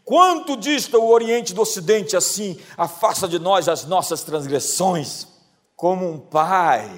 [0.05, 5.27] Quanto dista o Oriente do Ocidente, assim afasta de nós as nossas transgressões.
[5.75, 6.89] Como um pai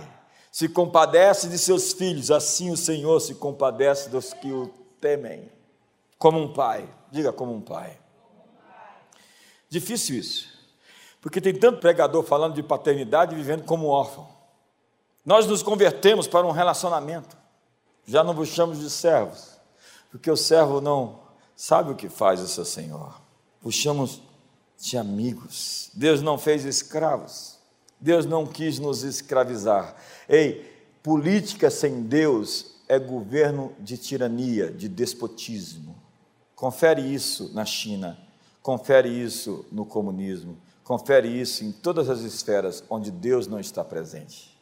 [0.52, 5.52] se compadece de seus filhos, assim o Senhor se compadece dos que o temem.
[6.18, 6.90] Como um pai.
[7.12, 7.98] Diga como um pai.
[9.70, 10.58] Difícil isso.
[11.22, 14.28] Porque tem tanto pregador falando de paternidade e vivendo como órfão.
[15.26, 17.36] Nós nos convertemos para um relacionamento.
[18.06, 19.58] Já não vos chamamos de servos.
[20.10, 21.20] Porque o servo não
[21.56, 23.20] sabe o que faz o seu senhor.
[23.62, 24.22] Vos chamamos
[24.80, 25.90] de amigos.
[25.94, 27.58] Deus não fez escravos.
[28.00, 29.96] Deus não quis nos escravizar.
[30.30, 35.96] Ei, política sem Deus é governo de tirania, de despotismo.
[36.56, 38.18] Confere isso na China,
[38.62, 44.58] confere isso no comunismo, confere isso em todas as esferas onde Deus não está presente.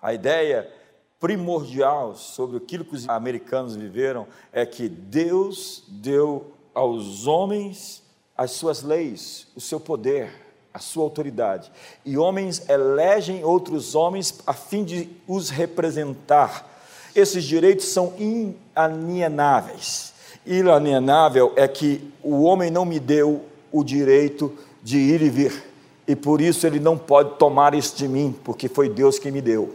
[0.00, 0.70] A ideia
[1.18, 8.02] primordial sobre aquilo que os americanos viveram é que Deus deu aos homens
[8.36, 10.30] as suas leis, o seu poder,
[10.72, 11.72] a sua autoridade.
[12.04, 16.75] E homens elegem outros homens a fim de os representar.
[17.16, 20.12] Esses direitos são inalienáveis.
[20.44, 24.52] Inalienável é que o homem não me deu o direito
[24.82, 25.64] de ir e vir.
[26.06, 29.40] E por isso ele não pode tomar isso de mim, porque foi Deus que me
[29.40, 29.74] deu.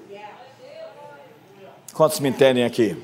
[1.96, 2.96] Quantos me entendem aqui?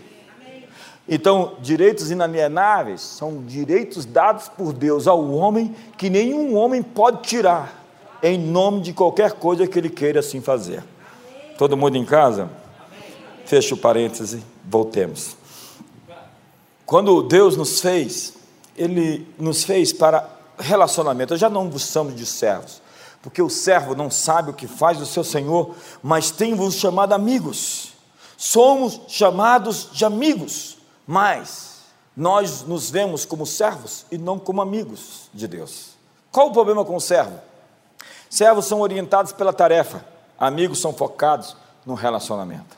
[1.09, 7.73] Então, direitos inalienáveis são direitos dados por Deus ao homem que nenhum homem pode tirar,
[8.21, 10.83] em nome de qualquer coisa que ele queira assim fazer.
[11.57, 12.49] Todo mundo em casa?
[13.47, 15.35] Fecha o parêntese, voltemos.
[16.85, 18.33] Quando Deus nos fez,
[18.75, 20.29] Ele nos fez para
[20.59, 21.33] relacionamento.
[21.33, 22.81] Eu já não vos chamo de servos,
[23.23, 27.93] porque o servo não sabe o que faz o seu Senhor, mas tem-vos chamado amigos.
[28.37, 31.77] Somos chamados de amigos mas
[32.15, 35.91] nós nos vemos como servos e não como amigos de Deus.
[36.29, 37.39] Qual o problema com o servo?
[38.29, 40.03] Servos são orientados pela tarefa,
[40.37, 41.55] amigos são focados
[41.85, 42.76] no relacionamento.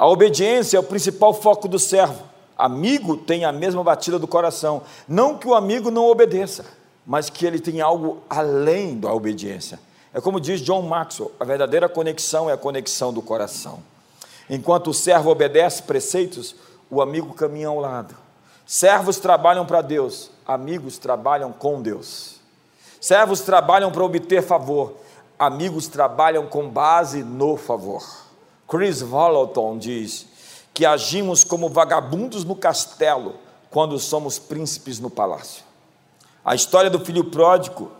[0.00, 2.22] A obediência é o principal foco do servo.
[2.56, 4.80] Amigo tem a mesma batida do coração.
[5.06, 6.64] Não que o amigo não obedeça,
[7.04, 9.78] mas que ele tem algo além da obediência.
[10.14, 13.80] É como diz John Maxwell: a verdadeira conexão é a conexão do coração.
[14.48, 16.56] Enquanto o servo obedece preceitos,
[16.90, 18.16] o amigo caminha ao lado.
[18.64, 22.36] Servos trabalham para Deus, amigos trabalham com Deus.
[22.98, 24.94] Servos trabalham para obter favor,
[25.38, 28.29] amigos trabalham com base no favor.
[28.70, 30.26] Chris Vallotton diz
[30.72, 33.34] que agimos como vagabundos no castelo
[33.68, 35.64] quando somos príncipes no palácio.
[36.44, 37.90] A história do filho pródigo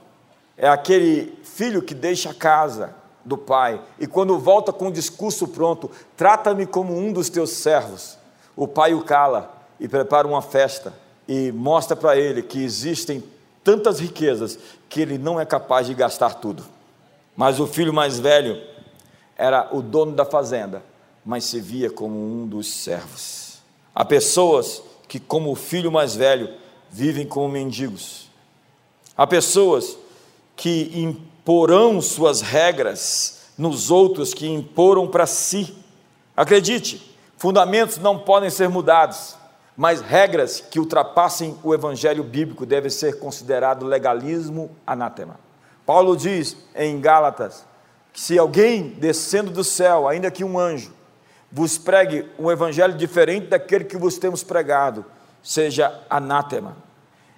[0.56, 5.48] é aquele filho que deixa a casa do pai e quando volta com o discurso
[5.48, 8.16] pronto, trata-me como um dos teus servos
[8.56, 10.94] o pai o cala e prepara uma festa
[11.26, 13.24] e mostra para ele que existem
[13.64, 16.64] tantas riquezas que ele não é capaz de gastar tudo.
[17.36, 18.69] Mas o filho mais velho
[19.40, 20.82] era o dono da fazenda,
[21.24, 23.60] mas se via como um dos servos.
[23.94, 26.54] Há pessoas que, como o filho mais velho,
[26.90, 28.30] vivem como mendigos.
[29.16, 29.96] Há pessoas
[30.54, 35.74] que imporão suas regras nos outros que imporam para si.
[36.36, 39.34] Acredite, Fundamentos não podem ser mudados,
[39.74, 45.40] mas regras que ultrapassem o evangelho bíblico devem ser considerado legalismo anátema.
[45.86, 47.64] Paulo diz em Gálatas
[48.12, 50.92] que se alguém descendo do céu, ainda que um anjo,
[51.50, 55.04] vos pregue um evangelho diferente daquele que vos temos pregado,
[55.42, 56.76] seja anátema.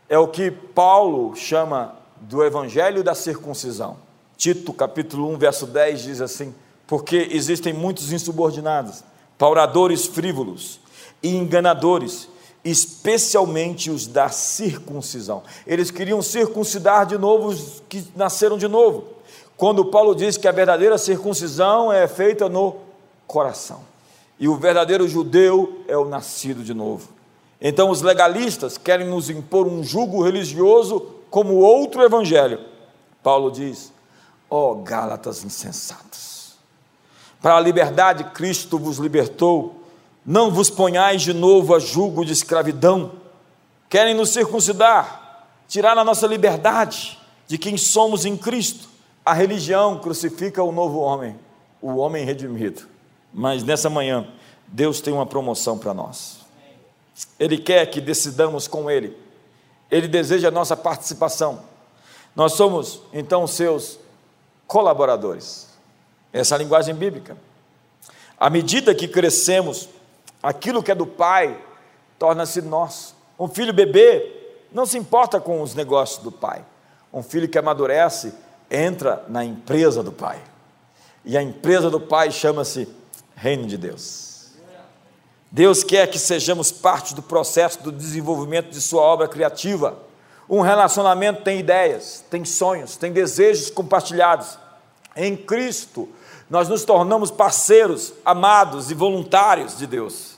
[0.09, 3.97] É o que Paulo chama do evangelho da circuncisão.
[4.37, 6.55] Tito, capítulo 1, verso 10 diz assim:
[6.87, 9.05] Porque existem muitos insubordinados
[9.43, 10.79] pauradores frívolos
[11.21, 12.29] e enganadores,
[12.65, 15.43] especialmente os da circuncisão.
[15.67, 19.05] Eles queriam circuncidar de novo os que nasceram de novo.
[19.63, 22.79] Quando Paulo diz que a verdadeira circuncisão é feita no
[23.29, 23.85] coração.
[24.37, 27.11] E o verdadeiro judeu é o nascido de novo.
[27.61, 30.99] Então os legalistas querem nos impor um jugo religioso
[31.31, 32.59] como outro evangelho.
[33.23, 33.93] Paulo diz:
[34.51, 36.57] ó oh, Gálatas insensatos
[37.41, 39.77] para a liberdade Cristo vos libertou.
[40.27, 43.13] Não vos ponhais de novo a julgo de escravidão.
[43.89, 48.91] Querem nos circuncidar, tirar a nossa liberdade de quem somos em Cristo.
[49.25, 51.39] A religião crucifica o novo homem,
[51.81, 52.83] o homem redimido.
[53.33, 54.27] Mas nessa manhã,
[54.67, 56.41] Deus tem uma promoção para nós.
[57.39, 59.17] Ele quer que decidamos com Ele.
[59.91, 61.63] Ele deseja a nossa participação.
[62.35, 63.99] Nós somos, então, seus
[64.67, 65.69] colaboradores.
[66.33, 67.37] Essa é a linguagem bíblica.
[68.41, 69.89] À medida que crescemos,
[70.43, 71.63] aquilo que é do pai
[72.19, 73.15] torna-se nosso.
[73.39, 76.65] Um filho bebê não se importa com os negócios do pai.
[77.13, 78.33] Um filho que amadurece
[78.73, 80.41] entra na empresa do pai.
[81.25, 82.89] E a empresa do pai chama-se
[83.37, 84.51] Reino de Deus.
[85.51, 89.99] Deus quer que sejamos parte do processo do desenvolvimento de sua obra criativa.
[90.49, 94.59] Um relacionamento tem ideias, tem sonhos, tem desejos compartilhados.
[95.15, 96.09] Em Cristo,
[96.49, 100.37] nós nos tornamos parceiros, amados e voluntários de Deus.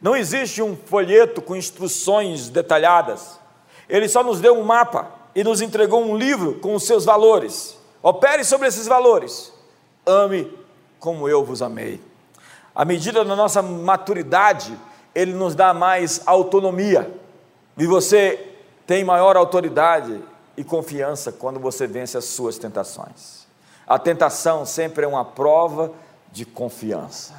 [0.00, 3.40] Não existe um folheto com instruções detalhadas.
[3.88, 7.78] Ele só nos deu um mapa e nos entregou um livro com os seus valores.
[8.02, 9.52] Opere sobre esses valores.
[10.04, 10.52] Ame
[10.98, 12.00] como eu vos amei.
[12.74, 14.76] À medida da nossa maturidade,
[15.14, 17.14] ele nos dá mais autonomia.
[17.76, 18.52] E você
[18.84, 20.20] tem maior autoridade
[20.56, 23.46] e confiança quando você vence as suas tentações.
[23.86, 25.92] A tentação sempre é uma prova
[26.32, 27.32] de confiança.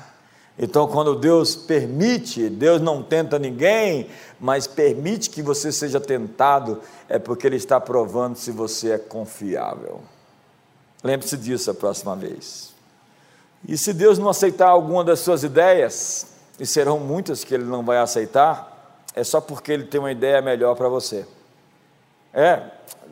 [0.62, 7.18] Então, quando Deus permite, Deus não tenta ninguém, mas permite que você seja tentado, é
[7.18, 10.01] porque Ele está provando se você é confiável.
[11.01, 12.74] Lembre-se disso a próxima vez.
[13.66, 16.28] E se Deus não aceitar alguma das suas ideias,
[16.60, 20.41] e serão muitas que Ele não vai aceitar, é só porque Ele tem uma ideia
[20.41, 21.26] melhor para você.
[22.34, 22.64] É,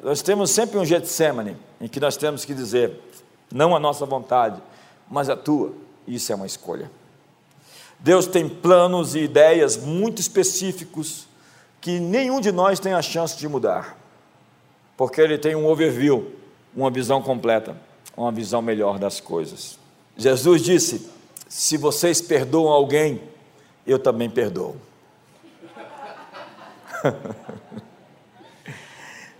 [0.04, 3.02] nós temos sempre um Getsemane, em que nós temos que dizer,
[3.50, 4.62] não a nossa vontade,
[5.10, 5.72] mas a tua.
[6.06, 6.92] Isso é uma escolha.
[8.00, 11.28] Deus tem planos e ideias muito específicos
[11.82, 13.98] que nenhum de nós tem a chance de mudar,
[14.96, 16.34] porque Ele tem um overview,
[16.76, 17.76] uma visão completa,
[18.16, 19.80] uma visão melhor das coisas.
[20.16, 21.10] Jesus disse:
[21.48, 23.22] Se vocês perdoam alguém,
[23.86, 24.76] eu também perdoo.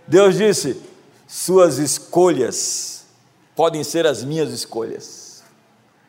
[0.06, 0.82] Deus disse:
[1.26, 3.06] Suas escolhas
[3.54, 5.44] podem ser as minhas escolhas.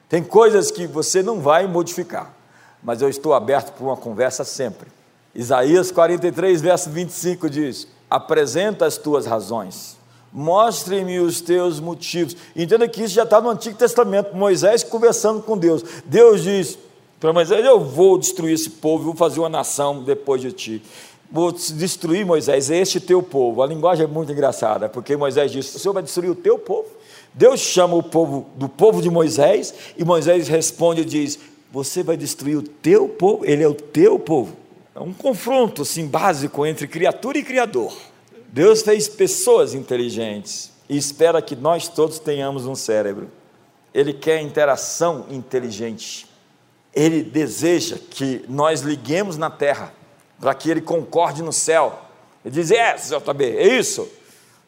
[0.08, 2.39] Tem coisas que você não vai modificar
[2.84, 4.88] mas eu estou aberto para uma conversa sempre.
[5.34, 9.98] Isaías 43, verso 25 diz: Apresenta as tuas razões,
[10.32, 12.36] mostre-me os teus motivos.
[12.56, 15.84] Entenda que isso já está no Antigo Testamento, Moisés conversando com Deus.
[16.06, 16.78] Deus diz
[17.20, 20.84] para Moisés: Eu vou destruir esse povo, vou fazer uma nação depois de ti.
[21.32, 23.62] Vou destruir Moisés, este teu povo.
[23.62, 26.88] A linguagem é muito engraçada, porque Moisés diz: O Senhor vai destruir o teu povo?
[27.34, 31.38] Deus chama o povo do povo de Moisés, e Moisés responde e diz:
[31.72, 34.58] você vai destruir o teu povo, ele é o teu povo.
[34.96, 37.96] É um confronto assim básico entre criatura e criador.
[38.48, 43.30] Deus fez pessoas inteligentes e espera que nós todos tenhamos um cérebro.
[43.94, 46.28] Ele quer interação inteligente.
[46.94, 49.94] Ele deseja que nós liguemos na terra
[50.40, 52.00] para que ele concorde no céu.
[52.44, 54.08] Ele diz: É, JB, é isso.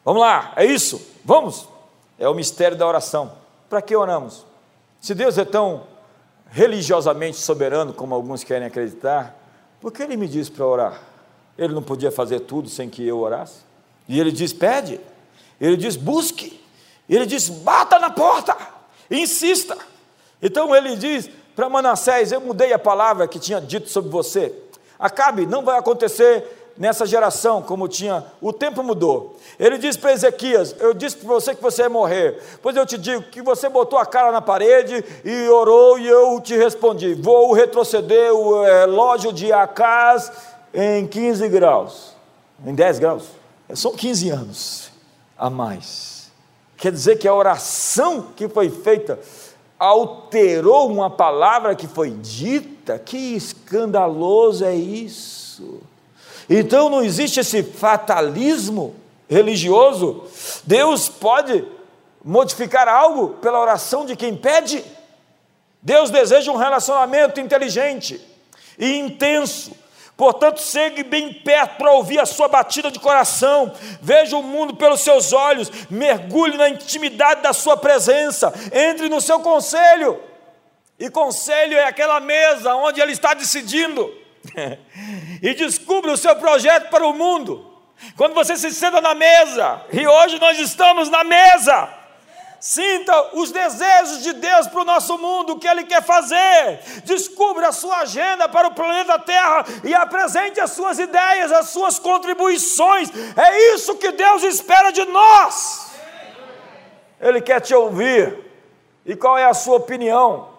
[0.04, 1.00] Vamos lá, é isso.
[1.24, 1.68] Vamos.
[2.18, 3.32] É o mistério da oração.
[3.68, 4.46] Para que oramos?
[5.00, 5.91] Se Deus é tão
[6.52, 9.36] religiosamente soberano, como alguns querem acreditar,
[9.80, 11.00] por que ele me disse para orar?
[11.58, 13.60] Ele não podia fazer tudo sem que eu orasse?
[14.08, 15.00] E ele diz: pede,
[15.60, 16.62] ele diz: busque,
[17.08, 18.56] ele diz: bata na porta,
[19.10, 19.76] insista.
[20.40, 24.54] Então ele diz para Manassés: Eu mudei a palavra que tinha dito sobre você.
[24.98, 29.36] Acabe, não vai acontecer nessa geração, como tinha, o tempo mudou.
[29.56, 32.98] Ele diz para Ezequias: Eu disse para você que você ia morrer, pois eu te
[32.98, 37.52] digo que você botou a cara na parede e orou, e eu te respondi: Vou
[37.52, 40.32] retroceder o relógio de Acaz
[40.74, 42.16] em 15 graus,
[42.66, 43.28] em 10 graus,
[43.74, 44.90] são 15 anos
[45.38, 46.32] a mais.
[46.76, 49.20] Quer dizer que a oração que foi feita
[49.78, 55.91] alterou uma palavra que foi dita, que escandaloso é isso.
[56.48, 58.94] Então não existe esse fatalismo
[59.28, 60.24] religioso.
[60.64, 61.64] Deus pode
[62.24, 64.84] modificar algo pela oração de quem pede.
[65.82, 68.20] Deus deseja um relacionamento inteligente
[68.78, 69.72] e intenso.
[70.16, 73.72] Portanto, segue bem perto para ouvir a sua batida de coração.
[74.00, 75.70] Veja o mundo pelos seus olhos.
[75.90, 78.52] Mergulhe na intimidade da sua presença.
[78.72, 80.20] Entre no seu conselho.
[80.98, 84.21] E conselho é aquela mesa onde ele está decidindo.
[85.42, 87.70] e descubra o seu projeto para o mundo.
[88.16, 91.88] Quando você se senta na mesa, e hoje nós estamos na mesa,
[92.58, 96.80] sinta os desejos de Deus para o nosso mundo, o que Ele quer fazer.
[97.04, 101.98] Descubra a sua agenda para o planeta Terra e apresente as suas ideias, as suas
[101.98, 103.08] contribuições.
[103.36, 105.92] É isso que Deus espera de nós.
[107.20, 108.50] Ele quer te ouvir.
[109.06, 110.51] E qual é a sua opinião?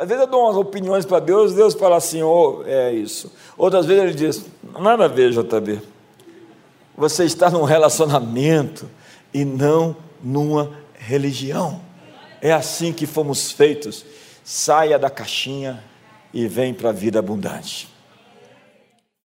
[0.00, 3.30] Às vezes eu dou umas opiniões para Deus, Deus fala assim, oh, é isso.
[3.54, 4.46] Outras vezes ele diz,
[4.80, 5.82] nada a ver, JB.
[6.96, 8.88] Você está num relacionamento
[9.34, 9.94] e não
[10.24, 11.82] numa religião.
[12.40, 14.06] É assim que fomos feitos.
[14.42, 15.84] Saia da caixinha
[16.32, 17.89] e vem para a vida abundante.